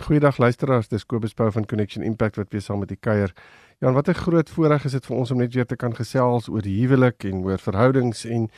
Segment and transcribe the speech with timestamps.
[0.03, 3.31] Goeiedag luisteraars, dis Kobus Pau van Connection Impact wat weer saam met die kuier.
[3.79, 6.49] Ja, wat 'n groot voorreg is dit vir ons om net weer te kan gesels
[6.49, 8.51] oor huwelik en oor verhoudings en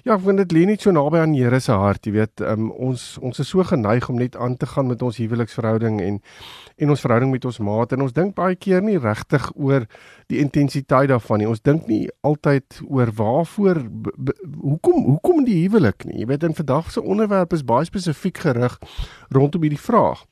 [0.00, 2.70] Ja, ek vind dit lê net so naby aan Here se hart, jy weet, um,
[2.72, 6.16] ons ons is so geneig om net aan te gaan met ons huweliksverhouding en
[6.80, 9.84] en ons verhouding met ons maat en ons dink baie keer nie regtig oor
[10.32, 11.50] die intensiteit daarvan nie.
[11.50, 13.82] Ons dink nie altyd oor waarvoor
[14.62, 16.22] hoekom hoekom die huwelik nie.
[16.22, 18.78] Jy weet, in vandag se onderwerp is baie spesifiek gerig
[19.28, 20.24] rondom hierdie vraag.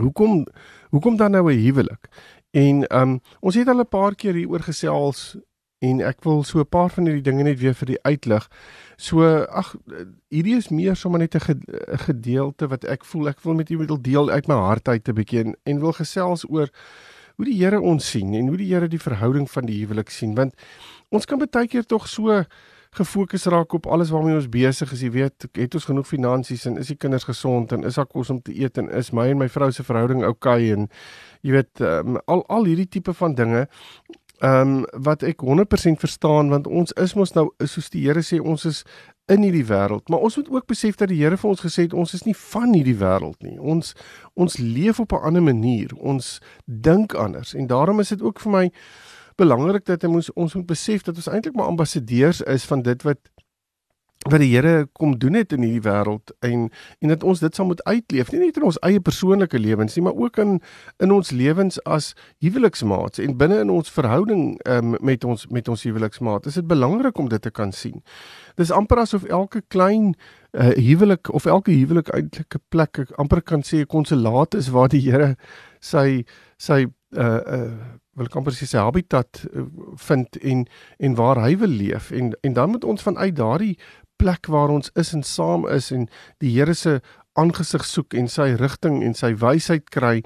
[0.00, 0.42] Hoekom
[0.90, 2.10] hoekom dan nou 'n huwelik?
[2.50, 5.36] En um ons het al 'n paar keer hieroor gesels
[5.82, 8.48] en ek wil so 'n paar van hierdie dinge net weer vir die uitlig.
[8.96, 9.74] So ag
[10.30, 11.58] hierdie is meer sommer net 'n
[12.06, 15.14] gedeelte wat ek voel ek wil met julle wil deel uit my hart uit 'n
[15.14, 16.68] bietjie en, en wil gesels oor
[17.36, 20.34] hoe die Here ons sien en hoe die Here die verhouding van die huwelik sien
[20.34, 20.54] want
[21.10, 22.44] ons kan baie keer tog so
[22.92, 26.76] gefokus raak op alles waarmee ons besig is, jy weet, het ons genoeg finansies en
[26.76, 29.40] is die kinders gesond en is daar kos om te eet en is my en
[29.40, 30.90] my vrou se verhouding oukei okay en
[31.40, 33.64] jy weet um, al al hierdie tipe van dinge
[34.42, 38.40] Ehm um, wat ek 100% verstaan want ons is mos nou soos die Here sê
[38.42, 38.80] ons is
[39.30, 41.94] in hierdie wêreld, maar ons moet ook besef dat die Here vir ons gesê het
[41.94, 43.54] ons is nie van hierdie wêreld nie.
[43.60, 43.94] Ons
[44.34, 45.94] ons leef op 'n ander manier.
[45.96, 48.72] Ons dink anders en daarom is dit ook vir my
[49.36, 53.18] belangrik dat ons ons moet besef dat ons eintlik maar ambassadeurs is van dit wat
[54.30, 56.68] wat die Here kom doen het in hierdie wêreld en
[57.00, 60.04] en dat ons dit sal moet uitleef nie net in ons eie persoonlike lewens nie
[60.06, 60.60] maar ook in
[61.02, 62.12] in ons lewens as
[62.44, 67.18] huweliksmaats en binne in ons verhouding um, met ons met ons huweliksmaat is dit belangrik
[67.18, 68.02] om dit te kan sien.
[68.56, 70.14] Dis amper asof elke klein
[70.52, 74.70] uh, huwelik of elke huwelik eintlik 'n plek ek amper kan sê 'n konsulaat is
[74.70, 75.36] waar die Here
[75.80, 76.24] sy
[76.58, 76.86] sy
[77.16, 77.74] uh uh
[78.16, 79.40] wil amper sê sy habitat
[80.06, 80.66] vind en
[80.98, 83.78] en waar hy wil leef en en dan moet ons vanuit daardie
[84.22, 86.06] plek waar ons is en saam is en
[86.42, 87.00] die Here se
[87.40, 90.20] aangesig soek en sy rigting en sy wysheid kry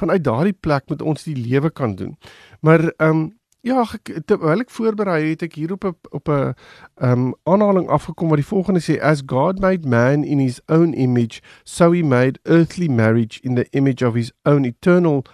[0.00, 2.16] vanuit daardie plek moet ons die lewe kan doen.
[2.60, 3.30] Maar ehm um,
[3.62, 6.54] ja, ek terwyl ek voorberei het ek hier op 'n op 'n
[6.96, 10.94] ehm um, aanhaling afgekom wat die volgende sê as God made man in his own
[10.94, 15.24] image so he made earthly marriage in the image of his own eternal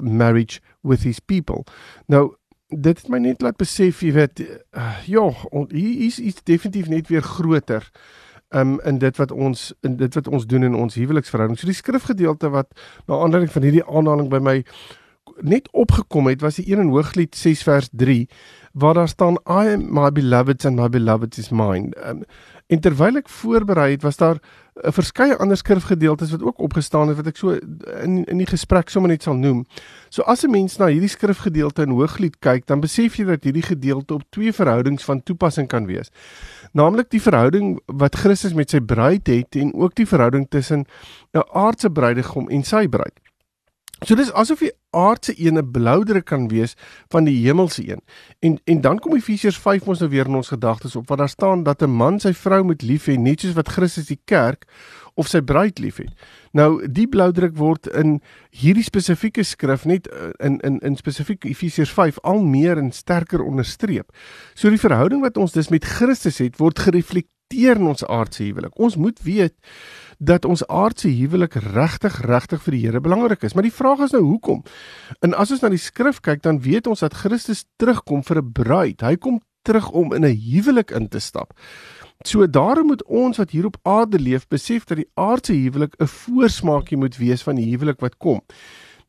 [0.00, 1.64] marriage with his people.
[2.06, 2.34] Nou
[2.68, 5.28] dit het my net laat besef jy weet uh, ja
[5.70, 7.90] hier is iets definitief net weer groter
[8.54, 11.58] um, in dit wat ons in dit wat ons doen in ons huweliksverhouding.
[11.58, 12.72] So die skrifgedeelte wat
[13.06, 14.56] na aanleiding van hierdie aanhaling by my
[15.42, 18.28] net opgekom het was die een in Hooglied 6 vers 3
[18.72, 21.92] waar daar staan I am my beloved and my beloved is mine.
[22.06, 22.22] Um,
[22.66, 24.40] en terwyl ek voorberei het was daar
[24.82, 27.54] 'n verskeie ander skrifgedeeltes wat ook opgestaan het wat ek so
[28.02, 29.64] in in die gesprek sommer net sal noem.
[30.10, 33.62] So as 'n mens na hierdie skrifgedeelte in Hooglied kyk, dan besef jy dat hierdie
[33.62, 36.10] gedeelte op twee verhoudings van toepassing kan wees.
[36.72, 40.86] Naamlik die verhouding wat Christus met sy bruid het en ook die verhouding tussen
[41.34, 43.20] 'n aardse bruidegom en sy bruid.
[44.04, 46.74] So dis asof die aardse een 'n bloudere kan wees
[47.08, 48.00] van die hemelse een.
[48.38, 51.28] En en dan kom Efesiërs 5 ons nou weer in ons gedagtes op wat daar
[51.28, 54.64] staan dat 'n man sy vrou moet lief hê net soos wat Christus die kerk
[55.14, 56.12] of sy bruid liefhet.
[56.52, 58.20] Nou die bloudruk word in
[58.50, 63.42] hierdie spesifieke skrif net eh, in in in spesifiek Efesiërs 5 al meer en sterker
[63.42, 64.10] onderstreep.
[64.54, 68.78] So die verhouding wat ons dus met Christus het word gereflekteer in ons aardse huwelik.
[68.78, 69.54] Ons moet weet
[70.18, 73.54] dat ons aardse huwelik regtig regtig vir die Here belangrik is.
[73.54, 74.62] Maar die vraag is nou hoekom?
[75.20, 78.52] En as ons na die skrif kyk, dan weet ons dat Christus terugkom vir 'n
[78.52, 79.00] bruid.
[79.00, 81.52] Hy kom terug om in 'n huwelik in te stap.
[82.24, 86.06] So daarom moet ons wat hier op aarde leef, besef dat die aardse huwelik 'n
[86.06, 88.40] voorsmaakie moet wees van die huwelik wat kom.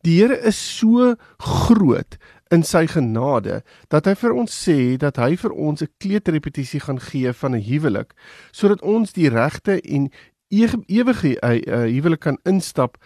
[0.01, 2.17] Die Here is so groot
[2.53, 6.99] in sy genade dat hy vir ons sê dat hy vir ons 'n kleedrepetisie gaan
[6.99, 8.13] gee van 'n huwelik
[8.51, 10.11] sodat ons die regte en
[10.47, 12.97] ewige uh, uh, huwelik kan instap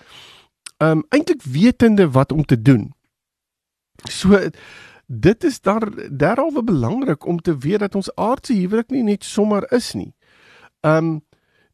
[0.80, 2.94] um eintlik wetende wat om te doen.
[4.10, 4.40] So
[5.06, 9.66] dit is daar derhalwe belangrik om te weet dat ons aardse huwelik nie net sommer
[9.74, 10.14] is nie.
[10.82, 11.20] Um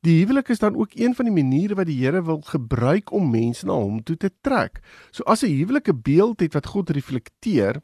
[0.06, 3.29] die huwelik is dan ook een van die maniere wat die Here wil gebruik om
[3.29, 4.79] mense na hom toe te trek.
[5.11, 7.81] So as 'n huwelik 'n beeld het wat God reflekteer,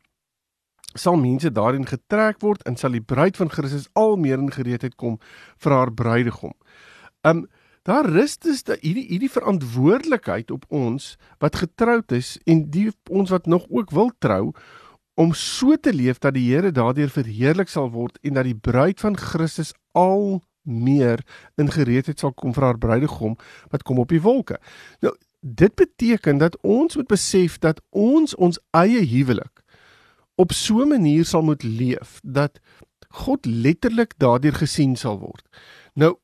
[0.94, 4.96] sal mense daarin getrek word en sal die bruid van Christus al meer in gereedheid
[4.96, 5.20] kom
[5.58, 6.54] vir haar bruidegom.
[7.22, 7.48] Um
[7.82, 13.50] Daar rus dus hierdie hierdie verantwoordelikheid op ons wat getroud is en die ons wat
[13.50, 14.52] nog ook wil trou
[15.18, 19.02] om so te leef dat die Here daardeur verheerlik sal word en dat die bruid
[19.02, 21.26] van Christus al meer
[21.58, 23.36] in gereedheid sal kom vir haar bruidegom
[23.74, 24.60] wat kom op die wolke.
[25.02, 29.66] Nou dit beteken dat ons moet besef dat ons ons eie huwelik
[30.38, 32.62] op so 'n manier sal moet leef dat
[33.10, 35.46] God letterlik daardeur gesien sal word.
[35.94, 36.18] Nou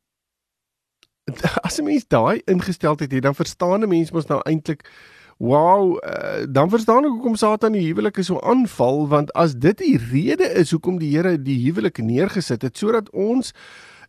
[1.68, 4.90] as 'n mens daai ingesteldheid het, dan verstaan 'n mens mos nou eintlik
[5.38, 9.98] wow, uh, dan verstaan ek hoekom Satan die huwelike so aanval want as dit die
[9.98, 13.54] rede is hoekom die Here die huwelik neergesit het sodat ons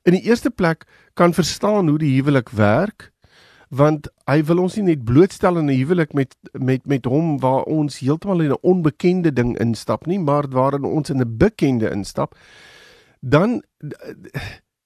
[0.09, 3.11] in die eerste plek kan verstaan hoe die huwelik werk
[3.69, 7.69] want hy wil ons nie net blootstel in 'n huwelik met met met hom waar
[7.69, 12.35] ons heeltemal in 'n onbekende ding instap nie maar waarin ons in 'n bekende instap
[13.21, 13.63] dan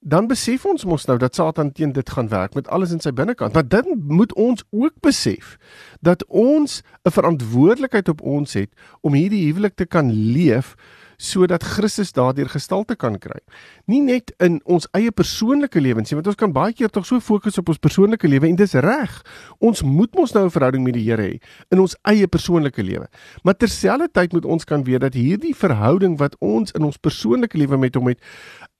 [0.02, 3.12] dan besef ons mos nou dat Satan teen dit gaan werk met alles in sy
[3.14, 3.54] binnekant.
[3.54, 5.56] Maar dan moet ons ook besef
[6.00, 8.70] dat ons 'n verantwoordelikheid op ons het
[9.00, 10.74] om hierdie huwelik te kan leef
[11.22, 13.38] sodat Christus daardeur gestalte kan kry.
[13.86, 17.20] Nie net in ons eie persoonlike lewens nie, want ons kan baie keer tog so
[17.20, 19.22] fokus op ons persoonlike lewe en dis reg.
[19.60, 21.40] Ons moet mos nou 'n verhouding met die Here hê
[21.70, 23.06] in ons eie persoonlike lewe.
[23.44, 27.76] Maar terselfdertyd moet ons kan weet dat hierdie verhouding wat ons in ons persoonlike lewe
[27.76, 28.18] met hom het,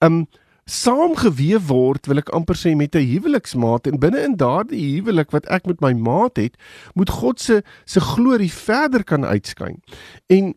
[0.01, 0.27] um
[0.65, 5.45] saamgeweef word, wil ek amper sê met 'n huweliksmaat en binne in daardie huwelik wat
[5.51, 6.55] ek met my maat het,
[6.95, 9.81] moet God se se glorie verder kan uitskyn.
[10.27, 10.55] En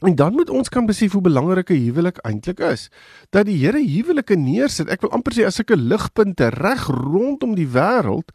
[0.00, 2.88] en dan moet ons kan besef hoe belangrik 'n huwelik eintlik is.
[3.30, 4.88] Dat die Here huwelike neersit.
[4.88, 8.32] Ek wil amper sê as sulke ligpunte reg rondom die wêreld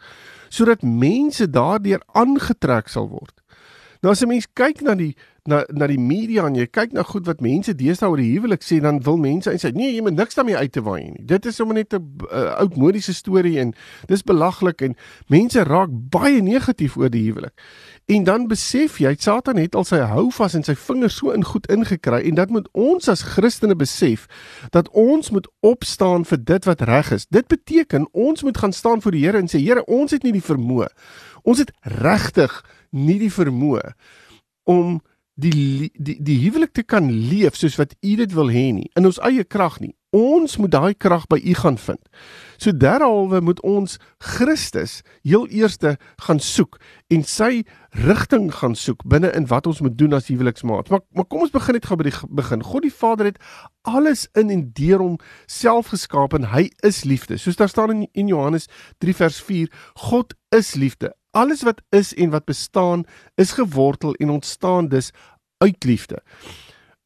[0.49, 3.41] sodat mense daardeur aangetrek sal word.
[4.05, 5.15] Nou as 'n mens kyk na die
[5.45, 8.61] na na die media en jy kyk na goed wat mense deesdae oor die huwelik
[8.61, 11.25] sê, dan wil mense en sê nee, jy moet niks daarmee uit te waai nie.
[11.25, 13.73] Dit is sommer net 'n uh, oudmodiese storie en
[14.05, 14.95] dis belaglik en
[15.27, 17.53] mense raak baie negatief oor die huwelik.
[18.05, 21.43] En dan besef jy, Satan het al sy hou vas en sy vingers so in
[21.43, 24.27] goed ingekry en dat moet ons as Christene besef
[24.69, 27.25] dat ons moet opstaan vir dit wat reg is.
[27.25, 30.31] Dit beteken ons moet gaan staan voor die Here en sê Here, ons het nie
[30.33, 30.87] die vermoë.
[31.43, 32.63] Ons het regtig
[32.95, 33.91] nie die vermoë
[34.71, 34.97] om
[35.35, 39.07] die die die huwelik te kan leef soos wat u dit wil hê nie in
[39.07, 39.93] ons eie krag nie.
[40.15, 41.99] Ons moet daai krag by u gaan vind.
[42.55, 46.79] So derhalwe moet ons Christus heel eerste gaan soek
[47.11, 47.65] en sy
[48.05, 50.89] rigting gaan soek binne in wat ons moet doen as huweliksmaat.
[50.89, 52.63] Maar maar kom ons begin net gou by die begin.
[52.63, 53.43] God die Vader het
[53.83, 55.19] alles in en deur hom
[55.51, 57.35] self geskaap en hy is liefde.
[57.37, 58.71] Soos daar staan in, in Johannes
[59.03, 59.67] 3 vers 4,
[60.07, 61.11] God is liefde.
[61.35, 63.03] Alles wat is en wat bestaan
[63.35, 65.11] is gewortel en ontstaan dus
[65.57, 66.23] uit liefde.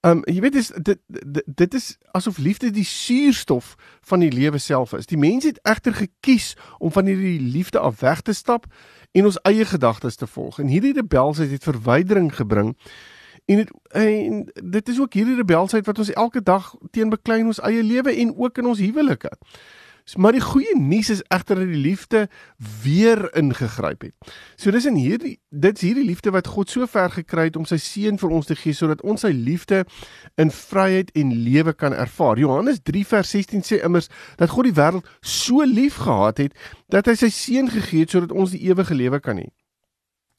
[0.06, 3.74] Um jy weet dis dit, dit dit is asof liefde die suurstof
[4.08, 5.10] van die lewe self is.
[5.10, 8.70] Die mens het egter gekies om van hierdie liefde af weg te stap
[9.12, 10.60] en ons eie gedagtes te volg.
[10.60, 12.78] En hierdie rebelsheid het verwydering gebring.
[13.46, 17.52] En dit en dit is ook hierdie rebelsheid wat ons elke dag teen beklei in
[17.52, 19.32] ons eie lewe en ook in ons huwelike.
[20.18, 22.30] Maar die goeie nuus is egter dat die liefde
[22.84, 24.32] weer ingegryp het.
[24.56, 27.78] So dis in hierdie dit's hierdie liefde wat God so ver gekry het om sy
[27.82, 29.84] seun vir ons te gee sodat ons sy liefde
[30.42, 32.40] in vryheid en lewe kan ervaar.
[32.40, 36.58] Johannes 3 vers 16 sê immers dat God die wêreld so lief gehad het
[36.90, 39.50] dat hy sy seun gegee het sodat ons die ewige lewe kan hê.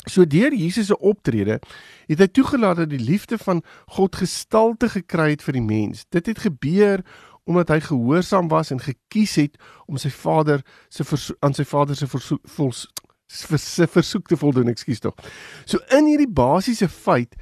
[0.09, 1.61] So deur Jesus se optrede
[2.09, 3.61] het hy toegelaat dat die liefde van
[3.99, 6.07] God gestalte gekry het vir die mens.
[6.09, 7.05] Dit het gebeur
[7.45, 9.57] omdat hy gehoorsaam was en gekies het
[9.87, 11.05] om sy vader se
[11.41, 12.47] aan sy vader se versoek
[13.31, 15.15] se versoek te voldoen, ekskuus tog.
[15.65, 17.37] So in hierdie basiese feit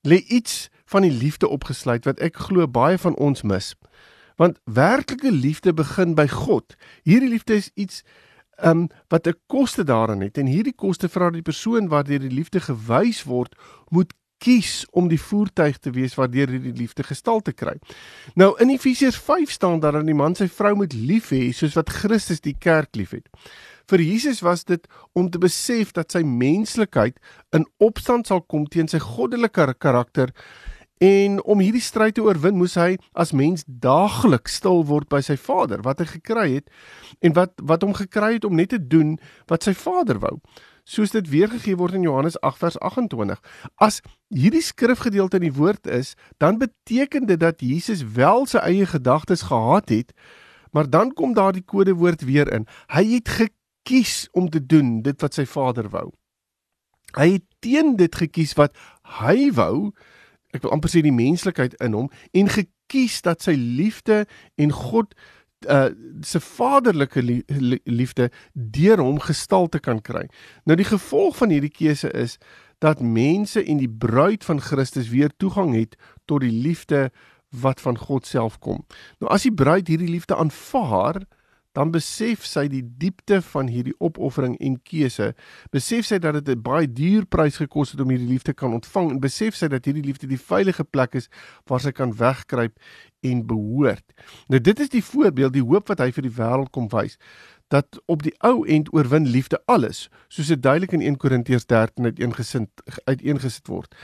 [0.00, 3.74] lê iets van die liefde opgesluit wat ek glo baie van ons mis.
[4.40, 6.76] Want werklike liefde begin by God.
[7.04, 8.02] Hierdie liefde is iets
[8.64, 12.60] um wat 'n koste daarin het en hierdie koste vra die persoon waardeur die liefde
[12.60, 13.54] gewys word
[13.88, 17.76] moet kies om die voertuig te wees waardeur hy die liefde gestalte kry.
[18.36, 21.76] Nou in Efesiërs 5 staan daar dat die man sy vrou moet lief hê soos
[21.78, 23.28] wat Christus die kerk liefhet.
[23.86, 27.20] Vir Jesus was dit om te besef dat sy menslikheid
[27.54, 30.34] in opstand sal kom teen sy goddelike karakter
[31.02, 35.36] en om hierdie stryd te oorwin moes hy as mens daagliks stil word by sy
[35.36, 36.72] Vader wat hy gekry het
[37.20, 39.16] en wat wat hom gekry het om net te doen
[39.50, 40.38] wat sy Vader wou
[40.86, 43.40] soos dit weergegee word in Johannes 8 vers 28.
[43.82, 44.00] As
[44.30, 49.48] hierdie skrifgedeelte in die woord is, dan beteken dit dat Jesus wel sy eie gedagtes
[49.50, 50.14] gehad het,
[50.70, 52.68] maar dan kom daardie kodewoord weer in.
[52.92, 56.12] Hy het gekies om te doen dit wat sy Vader wou.
[57.16, 58.76] Hy het teen dit gekies wat
[59.18, 59.90] hy wou,
[60.54, 64.24] ek wil amper sê die menslikheid in hom en gekies dat sy liefde
[64.60, 65.16] en God
[65.64, 65.88] uh
[66.20, 67.22] se vaderlike
[67.84, 70.26] liefde deur hom gestalte kan kry.
[70.64, 72.36] Nou die gevolg van hierdie keuse is
[72.78, 77.10] dat mense en die bruid van Christus weer toegang het tot die liefde
[77.50, 78.84] wat van God self kom.
[79.20, 81.22] Nou as die bruid hierdie liefde aanvaar,
[81.76, 85.32] dan besef sy die diepte van hierdie opoffering en keuse.
[85.74, 89.10] Besef sy dat dit 'n baie duur prys gekos het om hierdie liefde kan ontvang
[89.10, 91.28] en besef sy dat hierdie liefde die veilige plek is
[91.66, 92.78] waar sy kan wegkruip
[93.20, 94.04] en behoort.
[94.48, 97.18] Nou dit is die voorbeeld, die hoop wat hy vir die wêreld kom wys
[97.68, 102.04] dat op die ou end oorwin liefde alles, soos dit duidelik in 1 Korintiërs 13
[102.04, 103.94] uiteengesit uiteengesit word.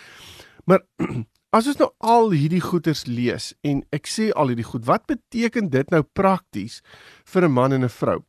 [0.64, 0.82] Maar
[1.52, 5.68] as ons nou al hierdie goeters lees en ek sê al hierdie goed, wat beteken
[5.70, 6.80] dit nou prakties
[7.24, 8.22] vir 'n man en 'n vrou?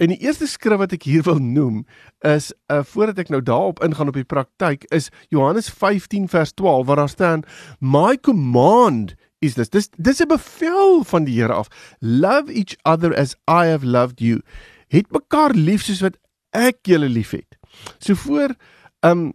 [0.00, 1.82] En die eerste skrif wat ek hier wil noem
[2.24, 6.86] is uh voordat ek nou daarop ingaan op die praktyk is Johannes 15 vers 12
[6.86, 7.42] waar daar staan
[7.80, 9.68] my command is this.
[9.68, 11.68] Dis dis 'n bevel van die Here af.
[12.00, 14.40] Love each other as I have loved you.
[14.88, 16.16] Het mekaar lief soos wat
[16.50, 17.58] ek julle liefhet.
[17.98, 18.54] So voor
[19.00, 19.32] um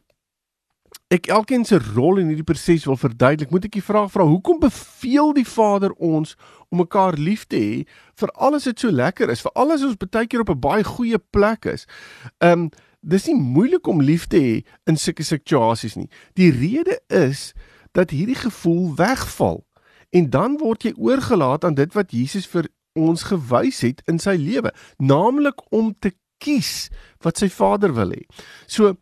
[1.13, 4.57] ek elkeen se rol in hierdie proses wil verduidelik, moet ek die vraag vra, hoekom
[4.63, 6.33] beveel die Vader ons
[6.73, 7.83] om mekaar lief te hê
[8.19, 11.19] vir alles wat so lekker is, vir alles ons baie keer op 'n baie goeie
[11.19, 11.85] plek is.
[12.41, 12.71] Um
[13.05, 16.09] dis nie moeilik om lief te hê in sulke situasies nie.
[16.33, 17.53] Die rede is
[17.93, 19.63] dat hierdie gevoel wegval
[20.11, 24.35] en dan word jy oorgelaat aan dit wat Jesus vir ons gewys het in sy
[24.39, 26.89] lewe, naamlik om te kies
[27.23, 28.23] wat sy Vader wil hê.
[28.67, 28.95] So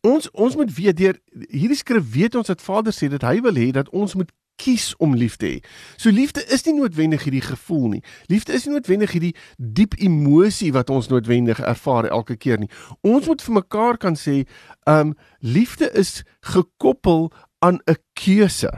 [0.00, 1.16] ons ons moet weet deur
[1.48, 4.90] hierdie skrif weet ons dat Vader sê dat hy wil hê dat ons moet kies
[4.98, 5.58] om lief te hê.
[5.96, 8.02] So liefde is nie noodwendig hierdie gevoel nie.
[8.26, 12.70] Liefde is nie noodwendig hierdie diep emosie wat ons noodwendig ervaar elke keer nie.
[13.06, 14.42] Ons moet vir mekaar kan sê,
[14.90, 17.30] um liefde is gekoppel
[17.62, 18.70] aan 'n keuse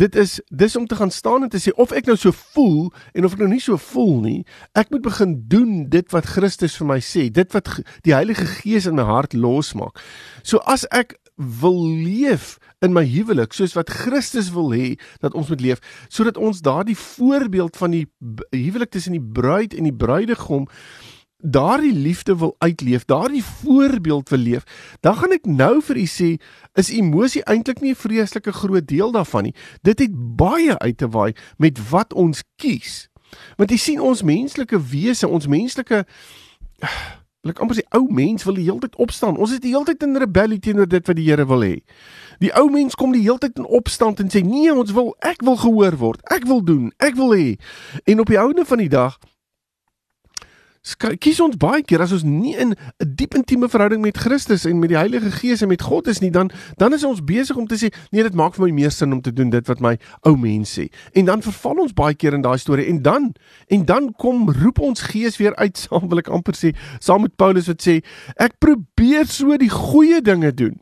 [0.00, 2.90] dit is dis om te gaan staan en te sê of ek nou so voel
[3.12, 4.38] en of ek nou nie so voel nie,
[4.78, 7.68] ek moet begin doen dit wat Christus vir my sê, dit wat
[8.06, 10.00] die Heilige Gees in my hart losmaak.
[10.42, 15.48] So as ek wil leef in my huwelik soos wat Christus wil hê dat ons
[15.52, 18.06] moet leef, sodat ons daardie voorbeeld van die
[18.56, 20.68] huwelik tussen die bruid en die bruidegom
[21.40, 24.64] daardie liefde wil uitleef, daardie voorbeeld wil leef,
[25.00, 26.30] dan gaan ek nou vir u sê,
[26.78, 29.54] is emosie eintlik nie 'n vreeslike groot deel daarvan nie.
[29.82, 33.08] Dit het baie uit te waai met wat ons kies.
[33.56, 36.04] Want jy sien ons menslike wese, ons menslike
[37.48, 39.38] Ek amper sê ou mens wil die hele tyd opstaan.
[39.40, 41.78] Ons is die hele tyd in rebellie teenoor dit wat die Here wil hê.
[42.44, 45.40] Die ou mens kom die hele tyd in opstand en sê nee, ons wil ek
[45.46, 46.20] wil gehoor word.
[46.28, 46.90] Ek wil doen.
[47.00, 47.56] Ek wil hê.
[48.04, 49.16] En op die ouene van die dag
[51.20, 54.78] kies ons baie keer as ons nie in 'n diep intieme verhouding met Christus en
[54.78, 57.66] met die Heilige Gees en met God is nie, dan dan is ons besig om
[57.66, 59.98] te sê, nee, dit maak vir my meer sin om te doen dit wat my
[60.24, 60.88] ou mens sê.
[61.12, 63.34] En dan verval ons baie keer in daai storie en dan
[63.68, 67.36] en dan kom roep ons Gees weer uit saam wil ek amper sê, saam met
[67.36, 68.02] Paulus wat sê,
[68.36, 70.80] ek probeer so die goeie dinge doen.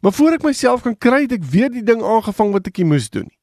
[0.00, 2.86] Maar voor ek myself kan kry, het ek weer die ding aangevang wat ek nie
[2.86, 3.40] moes doen nie.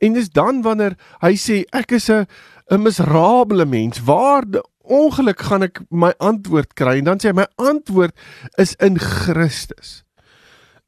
[0.00, 2.26] En dis dan wanneer hy sê ek is 'n
[2.70, 4.02] 'n miserabele mens.
[4.02, 4.44] Waar
[4.80, 6.98] ongeluk gaan ek my antwoord kry?
[6.98, 8.14] En dan sê hy my antwoord
[8.56, 10.04] is in Christus.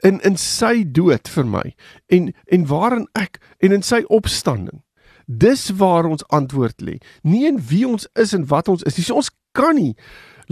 [0.02, 1.74] In in sy dood vir my
[2.06, 4.82] en en waarin ek en in sy opstanding.
[5.26, 6.98] Dis waar ons antwoord lê.
[7.22, 9.04] Nie in wie ons is en wat ons is nie.
[9.04, 9.94] So ons kan nie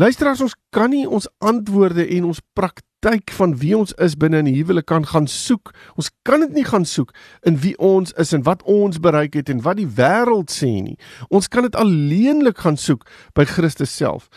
[0.01, 2.90] Luisteraars, ons kan nie ons antwoorde en ons praktyk
[3.31, 5.73] van wie ons is binne in die huwelik kan gaan soek.
[5.97, 9.49] Ons kan dit nie gaan soek in wie ons is en wat ons bereik het
[9.49, 10.99] en wat die wêreld sê nie.
[11.29, 14.29] Ons kan dit alleenlik gaan soek by Christus self.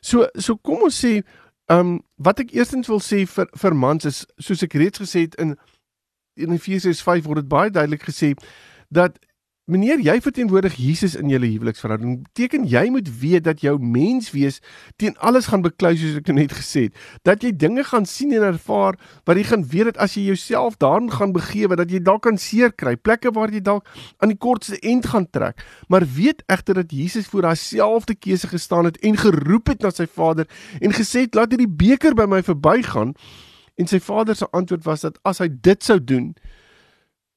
[0.00, 1.22] So so kom ons sê,
[1.68, 5.26] ehm um, wat ek eerstens wil sê vir vir mans is soos ek reeds gesê
[5.26, 5.56] het in
[6.36, 8.34] in Efesiërs 5 word dit baie duidelik gesê
[8.88, 9.18] dat
[9.66, 12.20] Meneer, jy verteenwoordig Jesus in julle huweliksverhouding.
[12.28, 14.60] Beteken jy moet weet dat jou menswees
[14.94, 17.00] teen alles gaan beklei soos ek net gesê het.
[17.26, 18.94] Dat jy dinge gaan sien en ervaar
[19.26, 22.38] wat jy gaan weet dat as jy jouself daarin gaan begewe dat jy dalk kan
[22.38, 23.90] seer kry, plekke waar jy dalk
[24.22, 25.66] aan die kortste end gaan trek.
[25.90, 30.06] Maar weet egter dat Jesus voor daardie keuse gestaan het en geroep het na sy
[30.06, 30.46] Vader
[30.78, 33.16] en gesê het laat hierdie beker by my verbygaan.
[33.74, 36.36] En sy Vader se antwoord was dat as hy dit sou doen,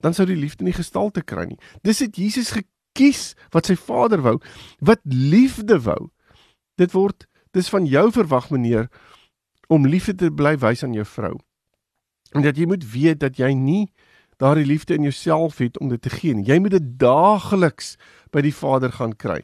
[0.04, 1.60] dan sou die liefde nie gestalte kry nie.
[1.84, 4.38] Dis het Jesus gekies wat sy Vader wou,
[4.80, 6.10] wat liefde wou.
[6.80, 8.88] Dit word dis van jou verwag meneer
[9.70, 11.36] om liefde te bly wys aan jou vrou.
[12.34, 13.90] En dat jy moet weet dat jy nie
[14.40, 16.46] daardie liefde in jouself het om dit te gee nie.
[16.48, 17.98] Jy moet dit daagliks
[18.32, 19.42] by die Vader gaan kry.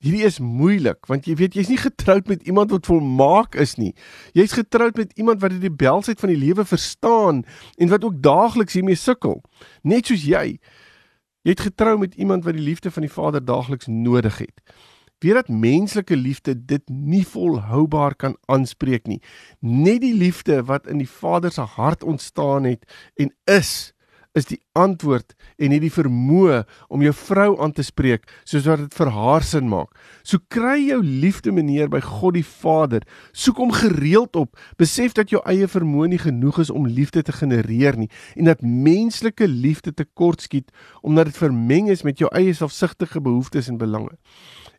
[0.00, 3.92] Hierdie is moeilik want jy weet jy's nie getroud met iemand wat volmaak is nie.
[4.32, 7.42] Jy's getroud met iemand wat die belsheid van die lewe verstaan
[7.76, 9.42] en wat ook daagliks hiermee sukkel.
[9.84, 10.56] Net soos jy.
[11.44, 14.64] Jy het getrou met iemand wat die liefde van die Vader daagliks nodig het.
[15.20, 19.20] Weet dat menslike liefde dit nie volhoubaar kan aanspreek nie.
[19.60, 22.88] Net die liefde wat in die Vader se hart ontstaan het
[23.20, 23.92] en is
[24.38, 26.60] is die antwoord en nie die vermoë
[26.92, 29.90] om jou vrou aan te spreek soos wat dit vir haar sin maak.
[30.22, 33.06] So kry jou liefde meneer by God die Vader.
[33.32, 34.54] Soek hom gereeld op.
[34.78, 38.62] Besef dat jou eie vermoë nie genoeg is om liefde te genereer nie en dat
[38.62, 40.70] menslike liefde tekortskiet
[41.02, 44.14] omdat dit vermeng is met jou eie selfsugtige behoeftes en belange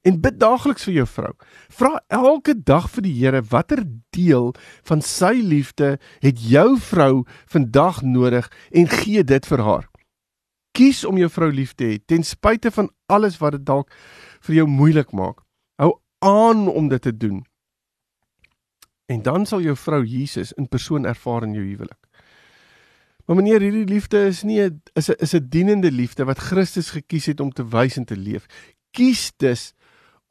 [0.02, 1.32] en bid daagliks vir jou vrou.
[1.70, 3.84] Vra elke dag vir die Here watter
[4.16, 4.52] deel
[4.90, 9.88] van sy liefde het jou vrou vandag nodig en gee dit vir haar.
[10.78, 13.92] Kies om jou vrou lief te hê ten spyte van alles wat dit dalk
[14.48, 15.44] vir jou moeilik maak.
[15.78, 15.94] Hou
[16.26, 17.42] aan om dit te doen.
[19.12, 22.00] En dan sal jou vrou Jesus in persoon ervaar in jou huwelik.
[23.28, 26.90] Maar meneer, hierdie liefde is nie 'n is 'n is 'n dienende liefde wat Christus
[26.90, 28.46] gekies het om te wys en te leef.
[28.92, 29.74] Kies dus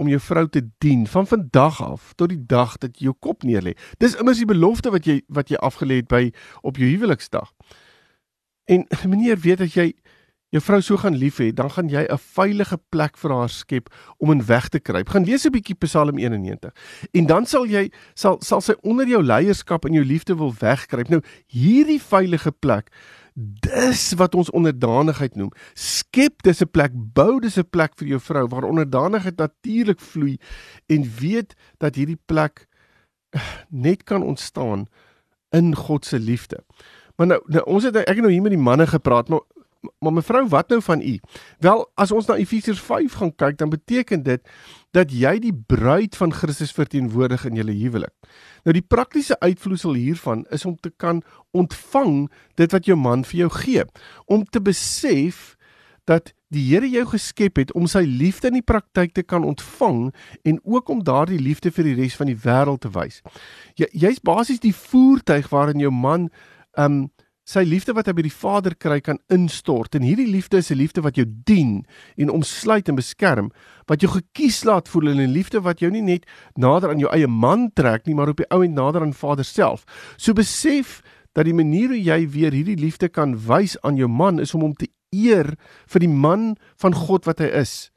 [0.01, 3.45] om jou vrou te dien van vandag af tot die dag dat jy jou kop
[3.45, 3.77] neerlê.
[4.01, 6.31] Dis immers die belofte wat jy wat jy afgelê het by
[6.65, 7.53] op jou huweliksdag.
[8.71, 9.91] En meneer weet dat jy
[10.51, 13.89] jou vrou so gaan lief hê, dan gaan jy 'n veilige plek vir haar skep
[14.19, 15.09] om in weg te kruip.
[15.09, 16.73] Gaan lees 'n bietjie Psalm 91.
[17.13, 21.09] En dan sal jy sal sal sy onder jou leierskap en jou liefde wil wegkruip.
[21.09, 22.91] Nou hierdie veilige plek
[23.35, 25.53] Dis wat ons onderdanigheid noem.
[25.75, 30.39] Skep dis 'n plek, bou dis 'n plek vir jou vrou waar onderdanigheid natuurlik vloei
[30.87, 32.67] en weet dat hierdie plek
[33.31, 34.87] eh, net kan ontstaan
[35.51, 36.65] in God se liefde.
[37.17, 39.41] Maar nou, nou ons het ek het nou hier met die manne gepraat, maar
[39.99, 41.19] maar mevrou, wat nou van u?
[41.59, 44.49] Wel, as ons na Efesiërs 5 gaan kyk, dan beteken dit
[44.97, 48.13] dat jy die bruid van Christus verteenwoordig in julle huwelik.
[48.65, 51.23] Nou die praktiese uitvloeisel hiervan is om te kan
[51.57, 52.29] ontvang
[52.61, 53.87] dit wat jou man vir jou gee,
[54.27, 55.57] om te besef
[56.05, 60.09] dat die Here jou geskep het om sy liefde in die praktyk te kan ontvang
[60.43, 63.21] en ook om daardie liefde vir die res van die wêreld te wys.
[63.79, 66.27] Jy jy's basies die voertuig waarin jou man
[66.75, 67.05] um
[67.51, 69.97] sy liefde wat hy by die Vader kry kan instort.
[69.99, 71.85] En hierdie liefde is 'n liefde wat jou dien
[72.17, 73.51] en omsluit en beskerm.
[73.87, 77.11] Wat jou gekies laat voel en 'n liefde wat jou nie net nader aan jou
[77.11, 79.85] eie man trek nie maar op die ou en nader aan Vader self.
[80.17, 81.03] So besef
[81.35, 84.61] dat die manier hoe jy weer hierdie liefde kan wys aan jou man is om
[84.61, 87.91] hom te eer vir die man van God wat hy is.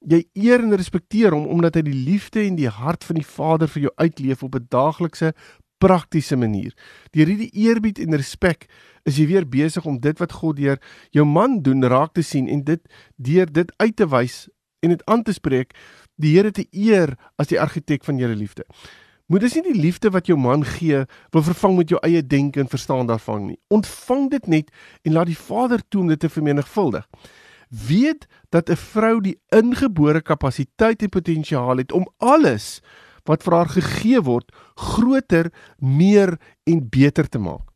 [0.00, 3.68] Jy eer en respekteer hom omdat hy die liefde en die hart van die Vader
[3.68, 5.32] vir jou uitleef op 'n daaglikse
[5.80, 6.74] praktiese manier.
[7.16, 8.68] Deur hierdie eerbied en respek
[9.08, 10.80] is jy weer besig om dit wat God deur
[11.16, 12.80] jou man doen raak te sien en dit
[13.16, 14.44] deur dit uit te wys
[14.84, 15.74] en dit aan te spreek,
[16.20, 18.64] die Here te eer as die argitek van julle liefde.
[19.30, 22.60] Moet dis nie die liefde wat jou man gee wil vervang met jou eie denke
[22.60, 23.58] en verstaan daarvan nie.
[23.70, 24.72] Ontvang dit net
[25.06, 27.06] en laat die Vader toe om dit te vermenigvuldig.
[27.70, 32.80] Weet dat 'n vrou die ingebore kapasiteit en potensiaal het om alles
[33.28, 37.66] wat vir haar gegee word groter, meer en beter te maak.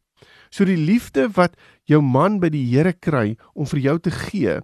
[0.51, 1.57] So die liefde wat
[1.91, 4.61] jou man by die Here kry om vir jou te gee,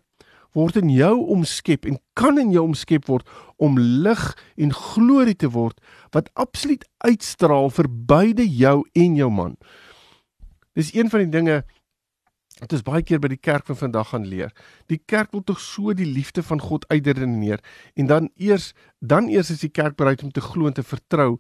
[0.55, 3.27] word in jou omskep en kan in jou omskep word
[3.63, 4.23] om lig
[4.59, 5.79] en glorie te word
[6.15, 9.55] wat absoluut uitstraal vir beide jou en jou man.
[10.75, 11.63] Dis een van die dinge
[12.61, 14.53] Dit is baie keer by die kerk van vandag gaan leer.
[14.93, 17.63] Die kerk wil tog so die liefde van God uitredeneer
[17.95, 21.39] en dan eers dan eers is die kerk bereid om te glo en te vertrou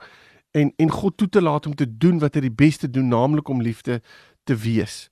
[0.56, 3.48] en en God toe te laat om te doen wat hy die beste doen, naamlik
[3.48, 4.00] om liefde
[4.44, 5.10] te wees.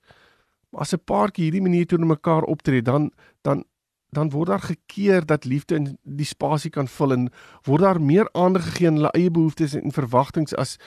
[0.69, 3.63] Maar as 'n paartjie hierdie manier teenoor mekaar optree, dan dan
[4.11, 7.29] dan word daar gekeer dat liefde in die spasie kan vul en
[7.63, 10.77] word daar meer aandag gegee aan hulle eie behoeftes en verwagtinge as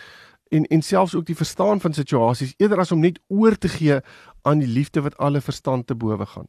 [0.53, 4.01] en en selfs ook die verstaan van situasies eerder as om net oor te gee
[4.43, 6.49] aan die liefde wat alle verstand te bowe gaan.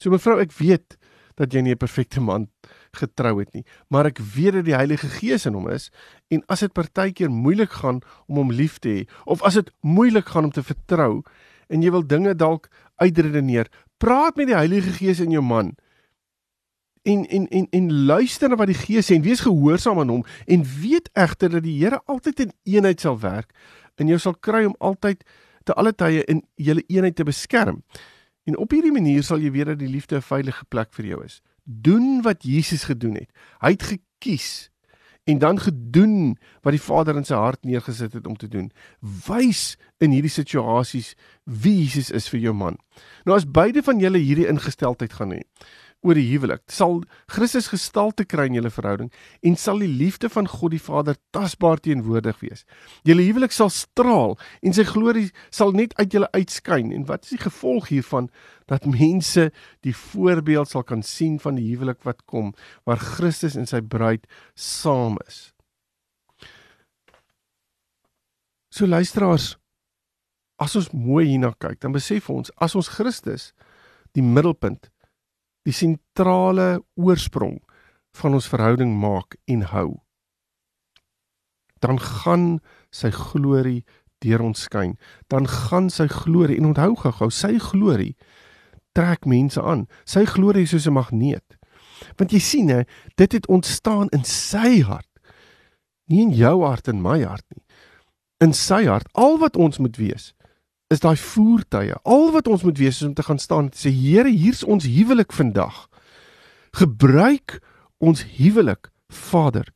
[0.00, 0.96] So mevrou, ek weet
[1.36, 2.48] dat jy nie 'n perfekte man
[2.92, 5.90] getrou het nie, maar ek weet dat die Heilige Gees in hom is
[6.28, 10.28] en as dit partykeer moeilik gaan om hom lief te hê of as dit moeilik
[10.28, 11.22] gaan om te vertrou
[11.68, 15.76] en jy wil dinge dalk uitredeneer, praat met die Heilige Gees in jou man
[17.02, 20.24] en en en en luister na wat die Gees sê en wees gehoorsaam aan hom
[20.46, 23.54] en weet egter dat die Here altyd in eenheid sal werk
[23.96, 25.24] en jou sal kry om altyd
[25.64, 27.82] te alle tye in julle eenheid te beskerm.
[28.48, 31.24] En op hierdie manier sal jy weet dat die liefde 'n veilige plek vir jou
[31.24, 31.42] is.
[31.64, 33.30] Doen wat Jesus gedoen het.
[33.60, 34.70] Hy het gekies
[35.24, 38.70] en dan gedoen wat die Vader in sy hart neergesit het om te doen.
[39.26, 42.78] Wys in hierdie situasies wie Jesus is vir jou man.
[43.24, 45.42] Nou as beide van julle hierdie ingesteldheid gaan hê,
[46.00, 46.62] oor die huwelik.
[46.72, 49.10] Sal Christus gestalte kry in julle verhouding
[49.46, 52.64] en sal die liefde van God die Vader tasbaar teenwoordig wees.
[53.04, 56.94] Julle huwelik sal straal en sy glorie sal net uit julle uitskyn.
[56.96, 58.30] En wat is die gevolg hiervan
[58.70, 59.50] dat mense
[59.84, 62.54] die voorbeeld sal kan sien van die huwelik wat kom
[62.88, 65.50] waar Christus en sy bruid saam is.
[68.70, 69.56] So luisteraars,
[70.62, 73.50] as ons mooi hierna kyk, dan besef ons as ons Christus
[74.14, 74.88] die middelpunt,
[75.64, 77.58] die sentrale oorsprong
[78.16, 80.00] van ons verhouding maak en hou,
[81.80, 83.84] dan gaan sy glorie
[84.20, 84.96] deur ons skyn.
[85.32, 88.14] Dan gaan sy glorie en onthou gou, sy glorie
[88.96, 89.86] trek mense aan.
[90.04, 91.56] Sy glorie is soos 'n magneet.
[92.16, 92.84] Want jy sien hè,
[93.16, 95.08] dit het ontstaan in sy hart.
[96.08, 97.64] Nie in jou hart en my hart nie.
[98.40, 99.08] In sy hart.
[99.12, 100.34] Al wat ons moet wees
[100.90, 101.94] is daai voertuie.
[102.02, 104.88] Al wat ons moet wees is om te gaan staan en sê Here, hier's ons
[104.90, 105.86] huwelik vandag.
[106.74, 107.60] Gebruik
[107.98, 109.66] ons huwelik, Vader,